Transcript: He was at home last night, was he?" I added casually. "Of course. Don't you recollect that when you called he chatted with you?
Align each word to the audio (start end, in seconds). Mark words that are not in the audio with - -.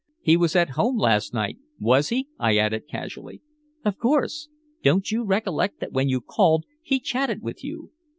He 0.21 0.35
was 0.35 0.55
at 0.55 0.71
home 0.71 0.97
last 0.97 1.31
night, 1.31 1.59
was 1.79 2.09
he?" 2.09 2.27
I 2.39 2.57
added 2.57 2.87
casually. 2.89 3.43
"Of 3.85 3.99
course. 3.99 4.49
Don't 4.81 5.11
you 5.11 5.23
recollect 5.23 5.79
that 5.79 5.91
when 5.91 6.09
you 6.09 6.21
called 6.21 6.65
he 6.81 6.99
chatted 6.99 7.43
with 7.43 7.63
you? 7.63 7.91